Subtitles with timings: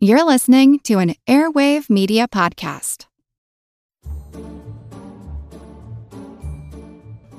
[0.00, 3.06] You're listening to an Airwave Media Podcast.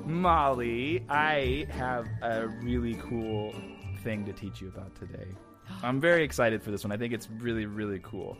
[0.05, 3.55] Molly, I have a really cool
[4.03, 5.27] thing to teach you about today.
[5.81, 6.91] I'm very excited for this one.
[6.91, 8.35] I think it's really, really cool.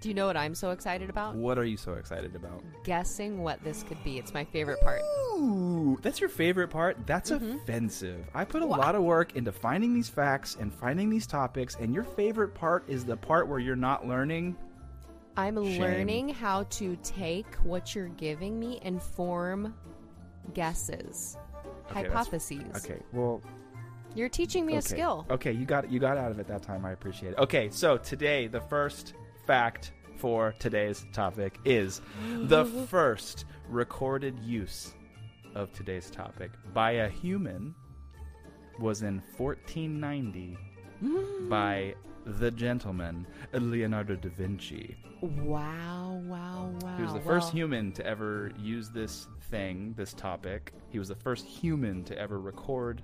[0.00, 1.34] Do you know what I'm so excited about?
[1.34, 2.64] What are you so excited about?
[2.84, 4.16] Guessing what this could be.
[4.16, 5.02] It's my favorite part.
[5.34, 7.06] Ooh, that's your favorite part?
[7.06, 7.56] That's mm-hmm.
[7.56, 8.24] offensive.
[8.34, 11.94] I put a lot of work into finding these facts and finding these topics, and
[11.94, 14.56] your favorite part is the part where you're not learning.
[15.36, 15.80] I'm Shame.
[15.80, 19.74] learning how to take what you're giving me and form
[20.54, 21.36] guesses,
[21.90, 22.62] Okay, hypotheses.
[22.76, 23.42] Okay, well,
[24.14, 24.78] You're teaching me okay.
[24.78, 25.26] a skill.
[25.30, 26.84] Okay, you got you got out of it that time.
[26.84, 27.38] I appreciate it.
[27.38, 29.14] Okay, so today the first
[29.50, 32.00] fact for today's topic is
[32.42, 34.94] the first recorded use
[35.56, 37.74] of today's topic by a human
[38.78, 40.56] was in 1490
[41.48, 41.92] by
[42.24, 44.96] the gentleman Leonardo da Vinci.
[45.20, 46.96] Wow, wow, wow.
[46.96, 50.72] He was the first human to ever use this thing, this topic.
[50.90, 53.02] He was the first human to ever record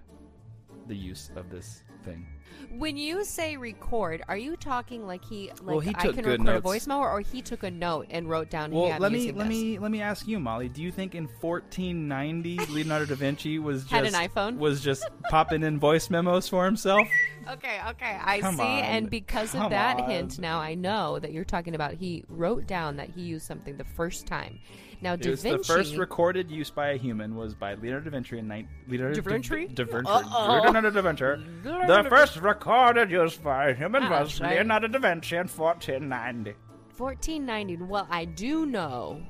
[0.86, 2.24] the use of this thing.
[2.70, 6.40] When you say record, are you talking like he like Well, he I can record
[6.42, 6.58] notes.
[6.58, 9.48] a voice memo or he took a note and wrote down Well, let me let
[9.48, 9.48] this?
[9.48, 10.68] me let me ask you, Molly.
[10.68, 14.58] Do you think in 1490 Leonardo da Vinci was just Had an iPhone?
[14.58, 17.08] was just popping in voice memos for himself?
[17.50, 18.62] Okay, okay, I Come see.
[18.62, 18.78] on.
[18.80, 20.10] And because of Come that on.
[20.10, 23.76] hint, now I know that you're talking about he wrote down that he used something
[23.76, 24.58] the first time.
[25.02, 25.50] Now, Da Vinci.
[25.50, 29.20] the first recorded use by a human was by Leonardo da Vinci in nine, Leonardo
[29.20, 29.66] Da Vinci?
[29.68, 30.06] Da Vinci.
[30.10, 30.60] Uh-oh.
[30.64, 31.24] Leonardo da Vinci.
[31.62, 34.40] The first recorded use by a human Ah, was.
[34.40, 36.54] Leonardo da Vinci in 1490.
[36.96, 37.76] 1490.
[37.84, 39.20] Well, I do know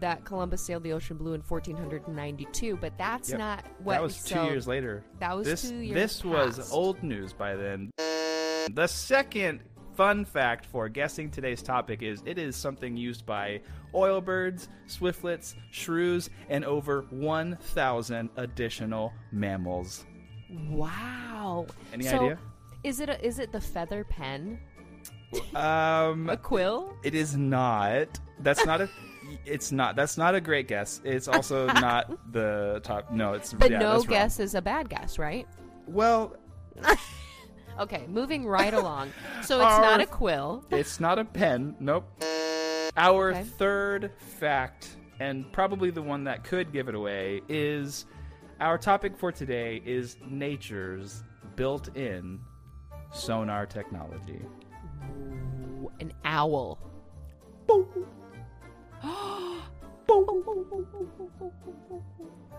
[0.00, 3.38] that Columbus sailed the ocean blue in 1492, but that's Yep.
[3.38, 3.94] not what.
[3.94, 5.04] that was two so- years later.
[5.18, 6.72] that was this, two years This was past.
[6.72, 7.90] old news by then.
[8.72, 9.60] The second
[10.00, 13.60] fun fact for guessing today's topic is it is something used by
[13.92, 20.06] oilbirds, swiftlets, shrews, and over 1,000 additional mammals.
[20.70, 21.66] Wow.
[21.92, 22.38] Any So, idea?
[22.82, 24.58] Is it a, is it the feather pen?
[25.54, 26.96] Um, A quill?
[27.02, 28.18] it is not.
[28.38, 28.88] That's not a.
[29.44, 29.96] It's not.
[29.96, 31.02] That's not a great guess.
[31.04, 33.12] It's also not the top.
[33.12, 33.52] No, it's.
[33.52, 34.14] But yeah, no that's wrong.
[34.18, 35.46] guess is a bad guess, right?
[35.86, 36.36] Well,
[37.80, 39.10] Okay, moving right along.
[39.42, 40.64] So it's Our- not a quill.
[40.70, 41.74] It's not a pen.
[41.80, 42.04] Nope.
[42.96, 43.42] Our Okay.
[43.44, 48.06] third fact, and probably the one that could give it away, is
[48.60, 51.22] our topic for today is nature's
[51.56, 52.40] built in
[53.12, 54.40] sonar technology.
[56.00, 56.78] An owl.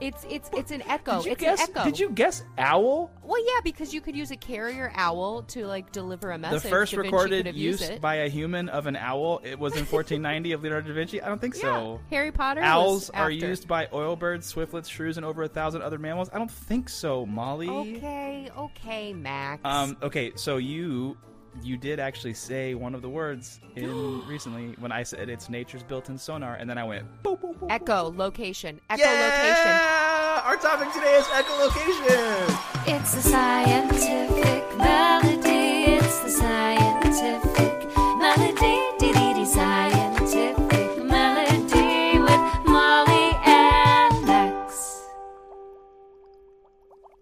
[0.01, 1.17] It's it's it's an echo.
[1.17, 1.83] Did you it's guess, an echo.
[1.85, 3.11] Did you guess owl?
[3.23, 6.63] Well, yeah, because you could use a carrier owl to like deliver a message.
[6.63, 9.41] the first recorded could have used use by a human of an owl.
[9.43, 11.21] It was in 1490 of Leonardo da Vinci.
[11.21, 11.61] I don't think yeah.
[11.61, 11.99] so.
[12.09, 12.61] Harry Potter.
[12.61, 13.33] Owls was are after.
[13.33, 16.31] used by oilbirds, swiftlets, shrews, and over a thousand other mammals.
[16.33, 17.69] I don't think so, Molly.
[17.69, 19.61] Okay, okay, Max.
[19.63, 19.97] Um.
[20.01, 20.31] Okay.
[20.35, 21.15] So you
[21.61, 25.83] you did actually say one of the words in recently when I said it's nature's
[25.83, 27.71] built-in sonar, and then I went boop, boop, boop.
[27.71, 28.79] Echo location.
[28.89, 28.99] Echolocation.
[28.99, 30.41] Yeah!
[30.45, 32.97] Our topic today is echolocation.
[32.97, 35.91] It's the scientific melody.
[35.93, 38.77] It's the scientific melody.
[38.99, 45.01] Dee scientific melody with Molly and Max.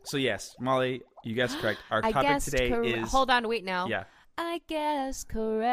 [0.03, 1.79] So yes, Molly, you guessed correct.
[1.89, 3.87] Our I topic guessed today cor- is Hold on, wait now.
[3.87, 4.03] Yeah.
[4.41, 5.65] I guess correctly.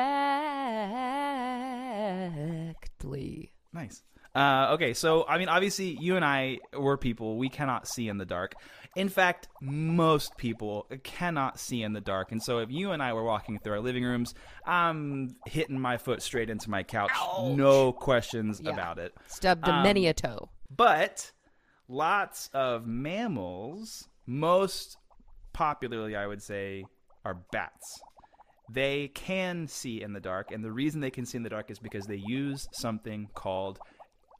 [3.72, 4.02] Nice.
[4.34, 7.38] Uh, okay, so I mean, obviously, you and I were people.
[7.38, 8.56] We cannot see in the dark.
[8.96, 12.32] In fact, most people cannot see in the dark.
[12.32, 14.34] And so, if you and I were walking through our living rooms,
[14.66, 17.12] I'm hitting my foot straight into my couch.
[17.40, 18.72] No questions Yeah.
[18.72, 19.14] about it.
[19.28, 20.50] Stubbed Um, many a toe.
[20.74, 21.30] But
[21.88, 24.98] lots of mammals, most
[25.54, 26.84] popularly, I would say,
[27.24, 28.02] are bats.
[28.68, 31.70] They can see in the dark, and the reason they can see in the dark
[31.70, 33.78] is because they use something called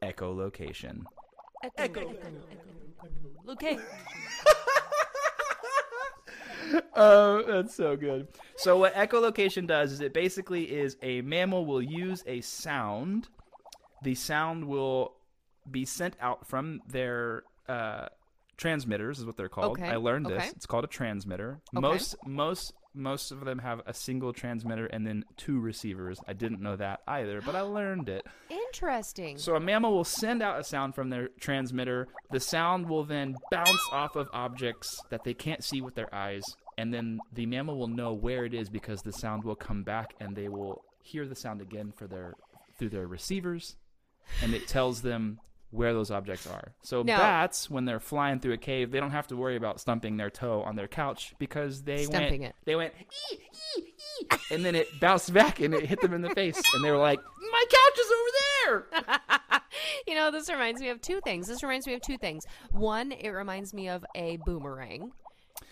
[0.03, 1.05] echolocation.
[1.79, 2.13] Echo.
[3.49, 3.79] Okay.
[6.97, 8.27] Oh, that's so good.
[8.57, 13.29] So what echolocation does is it basically is a mammal will use a sound.
[14.03, 15.15] The sound will
[15.71, 18.07] be sent out from their uh,
[18.57, 19.79] transmitters, is what they're called.
[19.79, 20.39] Okay, I learned this.
[20.39, 20.49] okay.
[20.57, 21.61] It's called a transmitter.
[21.75, 21.81] Okay.
[21.81, 26.19] Most most most of them have a single transmitter and then two receivers.
[26.27, 28.27] I didn't know that either, but I learned it.
[28.51, 29.39] Interesting.
[29.39, 32.09] So a mammal will send out a sound from their transmitter.
[32.31, 36.43] The sound will then bounce off of objects that they can't see with their eyes
[36.79, 40.15] and then the mammal will know where it is because the sound will come back
[40.21, 42.35] and they will hear the sound again for their
[42.79, 43.77] through their receivers
[44.43, 45.39] and it tells them
[45.77, 46.73] where those objects are.
[46.83, 50.17] So bats when they're flying through a cave, they don't have to worry about stumping
[50.17, 52.57] their toe on their couch because they Stumping went it.
[52.65, 52.95] they went
[53.33, 53.39] "Ee,
[53.79, 53.83] ee,
[54.23, 56.91] ee," and then it bounced back and it hit them in the face and they
[56.91, 57.21] were like,
[57.53, 58.31] "My couch is over
[58.91, 59.61] there."
[60.07, 61.47] you know, this reminds me of two things.
[61.47, 62.45] This reminds me of two things.
[62.71, 65.13] One, it reminds me of a boomerang.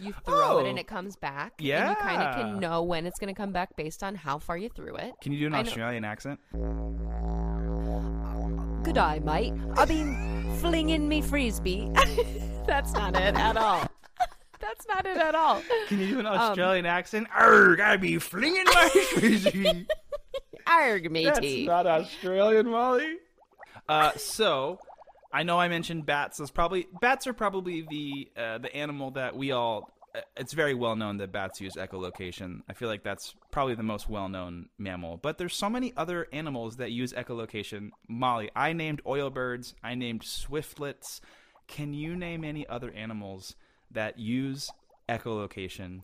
[0.00, 0.80] You throw it and Oh.
[0.80, 1.52] it comes back.
[1.58, 4.38] And you kind of can know when it's going to come back based on how
[4.38, 5.12] far you threw it.
[5.22, 6.40] Can you do an I know- Australian accent?
[8.84, 9.54] Good eye, mate.
[9.76, 11.90] I've been flinging me frisbee.
[12.66, 13.86] That's not it at all.
[14.60, 15.62] That's not it at all.
[15.88, 17.26] Can you do an Um, Australian accent?
[17.34, 19.86] Arg, I be flinging my frisbee.
[20.66, 21.66] Arg, matey.
[21.66, 23.16] That's not Australian, Molly.
[23.88, 24.78] Uh, so
[25.32, 26.36] I know I mentioned bats.
[26.38, 29.93] That's probably bats are probably the uh, the animal that we all.
[30.14, 32.60] Uh, It's very well known that bats use echolocation.
[32.68, 35.18] I feel like that's probably the most well known mammal.
[35.18, 37.90] But there's so many other animals that use echolocation.
[38.08, 39.74] Molly, I named oilbirds.
[39.82, 41.20] I named swiftlets.
[41.66, 43.56] Can you name any other animals
[43.90, 44.70] that use
[45.08, 46.02] echolocation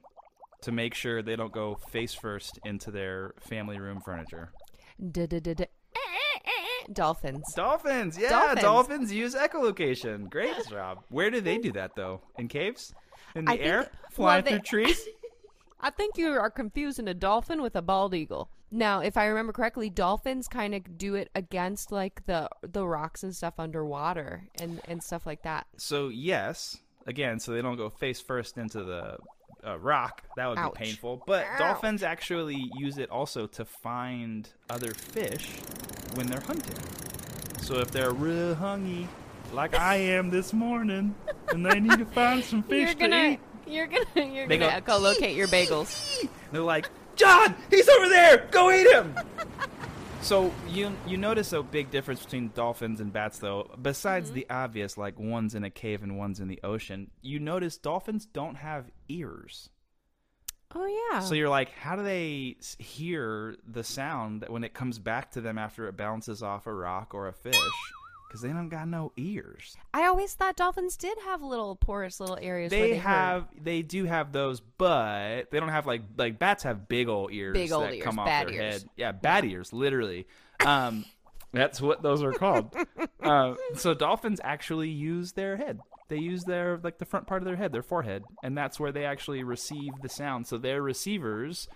[0.62, 4.52] to make sure they don't go face first into their family room furniture?
[6.92, 7.52] Dolphins.
[7.54, 8.60] Dolphins, yeah, Dolphins.
[8.62, 10.28] dolphins, use echolocation.
[10.30, 11.04] Great job.
[11.08, 12.20] Where do they do that though?
[12.38, 12.94] In caves?
[13.34, 13.78] In the I think- air?
[13.80, 15.00] well, Flying they- through trees?
[15.82, 18.50] I think you are confusing a dolphin with a bald eagle.
[18.70, 23.22] Now, if I remember correctly, dolphins kind of do it against like the the rocks
[23.22, 25.66] and stuff underwater and and stuff like that.
[25.78, 26.76] so yes,
[27.06, 29.16] again, so they don't go face first into the
[29.66, 30.22] uh, rock.
[30.36, 30.74] That would Ouch.
[30.74, 31.22] be painful.
[31.26, 35.48] But dolphins actually use it also to find other fish
[36.14, 36.76] when they're hunting.
[37.60, 39.08] So if they're real hungry,
[39.52, 41.14] like I am this morning,
[41.50, 44.58] and they need to find some fish you're to gonna eat, you're gonna you're They
[44.58, 46.26] gonna go, echolocate your bagels.
[46.52, 48.48] They're like, John, he's over there.
[48.50, 49.14] Go eat him.
[50.22, 53.70] so you you notice a big difference between dolphins and bats, though.
[53.80, 54.34] Besides Mm-hmm.
[54.34, 58.26] the obvious, like one's in a cave and one's in the ocean, you notice dolphins
[58.26, 59.68] don't have ears.
[60.74, 61.20] Oh yeah.
[61.20, 65.40] So you're like, how do they hear the sound that when it comes back to
[65.40, 67.56] them after it bounces off a rock or a fish?
[68.28, 69.76] Because they don't got no ears.
[69.92, 72.70] I always thought dolphins did have little porous little areas.
[72.70, 73.02] where They they heard.
[73.10, 77.32] have, they do have those, but they don't have like like bats have big old
[77.32, 78.82] ears Big old that ears, come off bat their ears.
[78.82, 78.90] head.
[78.96, 80.28] Yeah, bat ears, literally.
[80.64, 81.04] Um,
[81.52, 82.72] that's what those are called.
[83.24, 85.80] uh, so dolphins actually use their head.
[86.10, 88.92] They use their like the front part of their head, their forehead, and that's where
[88.92, 90.46] they actually receive the sound.
[90.46, 91.68] So their receivers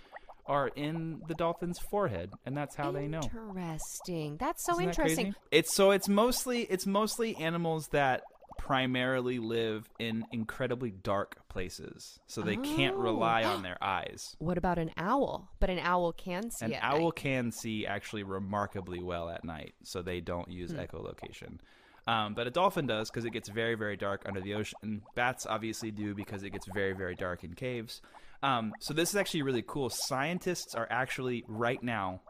[0.47, 3.23] are in the dolphin's forehead, and that's how they know.
[3.23, 4.37] Interesting.
[4.37, 5.25] That's so Isn't that interesting.
[5.27, 5.37] crazy?
[5.51, 8.23] It's so it's mostly it's mostly animals that
[8.59, 13.01] primarily live in incredibly dark places, so they can't Oh.
[13.01, 14.35] rely on their eyes.
[14.41, 15.49] What about an owl?
[15.61, 17.15] But an owl can see An at owl night.
[17.17, 20.79] can see actually remarkably well at night, so they don't use Hmm.
[20.79, 21.59] echolocation.
[22.07, 25.03] Um, but a dolphin does because it gets very, very dark under the ocean.
[25.15, 28.03] Bats obviously do because it gets very, very dark in caves.
[28.43, 29.89] Um, so this is actually really cool.
[29.89, 32.21] Scientists are actually right now,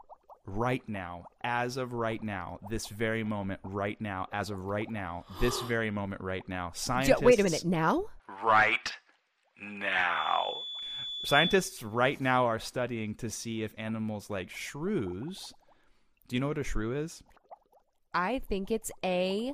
[0.45, 5.25] right now, as of right now, this very moment, right now, as of right now,
[5.41, 6.71] this very moment, right now.
[6.73, 7.21] Scientists.
[7.21, 7.65] wait a minute.
[7.65, 8.05] Now?
[8.41, 8.93] Right
[9.61, 10.63] now.
[11.25, 15.51] Scientists right now are studying to see if animals like shrews.
[16.29, 17.21] Do you know what a shrew is?
[18.13, 19.51] I think it's a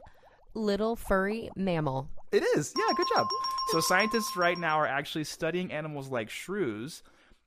[0.53, 2.09] little furry mammal.
[2.31, 2.73] It is.
[2.77, 3.27] Yeah, good job.
[3.71, 7.03] So scientists right now are actually studying animals like shrews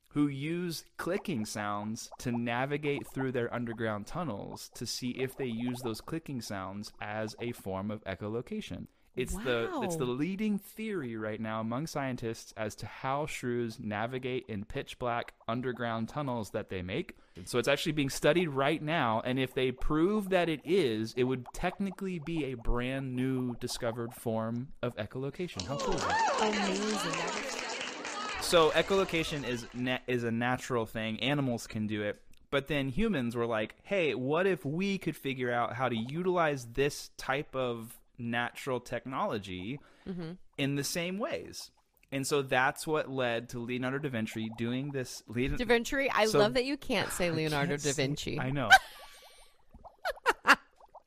[0.08, 5.80] who use clicking sounds to navigate through their underground tunnels to see if they use
[5.82, 8.86] those clicking sounds as a form of echolocation.
[9.16, 14.46] It's the it's the leading theory right now among scientists as to how shrews navigate
[14.48, 17.16] in pitch black underground tunnels that they make.
[17.44, 21.24] So it's actually being studied right now and if they prove that it is, it
[21.24, 25.66] would technically be a brand new discovered form of echolocation.
[25.66, 26.40] How cool is that?
[26.42, 27.60] Amazing.
[28.42, 31.20] So echolocation is na- is a natural thing.
[31.20, 32.20] Animals can do it.
[32.50, 36.66] But then humans were like, "Hey, what if we could figure out how to utilize
[36.66, 40.32] this type of natural technology mm-hmm.
[40.58, 41.70] in the same ways?"
[42.14, 45.24] And so that's what led to Leonardo da Vinci doing this.
[45.26, 46.08] Leon- Da Vinci.
[46.10, 48.38] I So- love that you can't say Leonardo Can't da say- Vinci.
[48.38, 48.68] I know.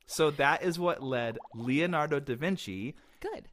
[0.06, 3.48] so that is what led Leonardo da Vinci Good.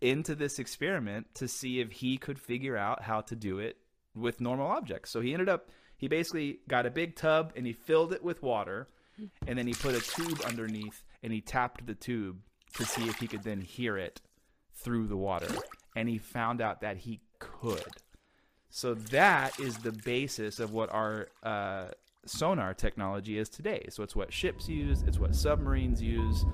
[0.00, 3.76] into this experiment to see if he could figure out how to do it
[4.14, 5.10] with normal objects.
[5.10, 8.42] So he ended up he basically got a big tub and he filled it with
[8.42, 8.88] water
[9.20, 9.28] mm.
[9.46, 12.40] and then he put a tube underneath and he tapped the tube
[12.74, 14.20] to see if he could then hear it
[14.74, 15.48] through the water
[15.96, 17.84] and he found out that he could.
[18.68, 21.88] So that is the basis of what our uh,
[22.24, 23.86] sonar technology is today.
[23.90, 26.44] So it's what ships use, it's what submarines use,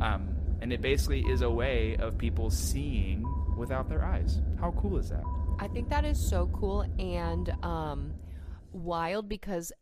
[0.00, 3.24] um, and it basically is a way of people seeing
[3.56, 4.40] without their eyes.
[4.58, 5.22] How cool is that?
[5.58, 8.14] I think that is so cool and um,
[8.72, 9.72] wild because,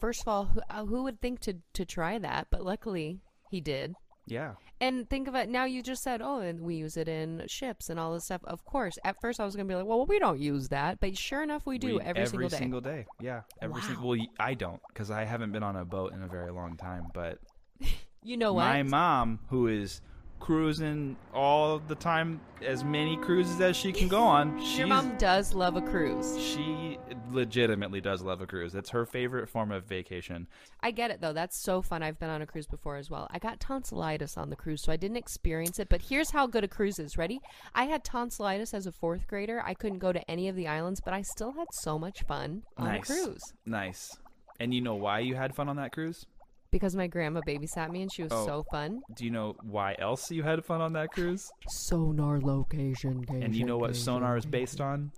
[0.00, 2.48] first of all, who, uh, who would think to, to try that?
[2.50, 3.94] But luckily, he did.
[4.26, 4.52] Yeah.
[4.80, 5.64] And think of it now.
[5.64, 8.64] You just said, "Oh, and we use it in ships and all this stuff." Of
[8.64, 8.94] course.
[9.04, 11.66] At first, I was gonna be like, "Well, we don't use that," but sure enough,
[11.66, 12.90] we do We- every, single day.
[13.02, 13.06] day.
[13.20, 13.86] Yeah, every Wow.
[13.86, 14.08] single.
[14.10, 17.04] Well, I don't because I haven't been on a boat in a very long time.
[17.14, 17.38] But
[18.22, 18.64] You know what?
[18.66, 20.00] my mom, who is
[20.42, 25.54] cruising all the time, as many cruises as she can go on, Your mom does
[25.54, 26.36] love a cruise.
[26.36, 26.98] she
[27.30, 28.74] legitimately does love a cruise.
[28.74, 30.48] It's her favorite form of vacation.
[30.80, 31.32] I get it though.
[31.32, 32.02] That's so fun.
[32.02, 33.28] I've been on a cruise before as well.
[33.30, 35.88] I got tonsillitis on the cruise, so I didn't experience it.
[35.88, 37.16] But here's how good a cruise is.
[37.16, 37.40] Ready?
[37.72, 39.62] I had tonsillitis as a fourth grader.
[39.64, 42.64] I couldn't go to any of the islands, but I still had so much fun
[42.76, 44.16] on nice, a cruise nice.
[44.58, 46.26] And you know why you had fun on that cruise?
[46.72, 48.44] Because my grandma babysat me, and she was Oh.
[48.46, 49.02] so fun.
[49.14, 51.48] Do you know why else you had fun on that cruise?
[51.68, 53.24] Sonar location.
[53.28, 55.12] And you know what sonar is based on?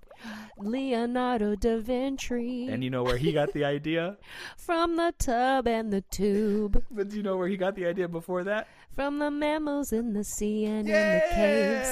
[0.59, 2.69] Leonardo da Vinci.
[2.69, 4.17] And you know where he got the idea?
[4.57, 6.83] from the tub and the tube.
[6.91, 8.69] But do you know where he got the idea before that?
[8.95, 11.89] From the mammals in the sea and in the caves.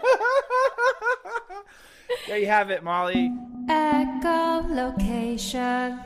[2.28, 3.30] There you have it, Molly.
[3.68, 6.02] Echolocation.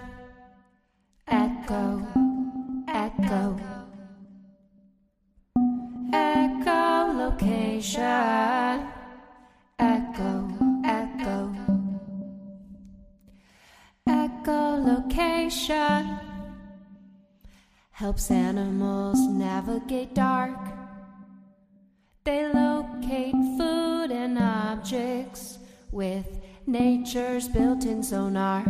[1.29, 2.01] Echo.
[2.01, 2.10] Echo.
[15.51, 16.21] Echolocation
[17.91, 20.57] helps animals navigate dark.
[22.23, 25.59] They locate food and objects
[25.91, 26.39] with
[26.69, 28.63] nature's built in sonar.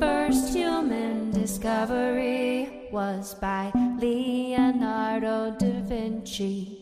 [0.00, 3.70] First human discovery was by
[4.00, 6.80] Leonardo da Vinci.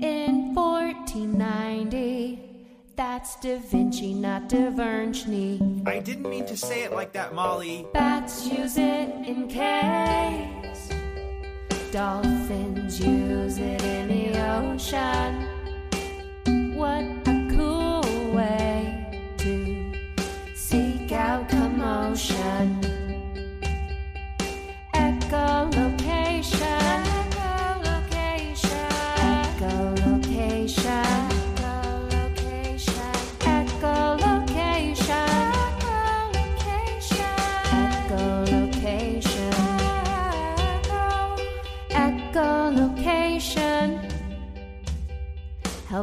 [0.00, 2.43] In 1490,
[2.96, 5.60] that's Da Vinci, not Da Vinci.
[5.86, 7.86] I didn't mean to say it like that, Molly.
[7.92, 10.90] Bats use it in caves.
[11.90, 15.43] Dolphins use it in the ocean.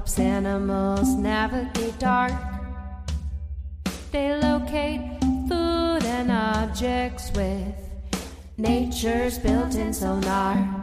[0.02, 2.34] Helps animals navigate dark.
[4.12, 5.02] They locate
[5.48, 7.76] food and objects with
[8.58, 10.81] nature's built in sonar.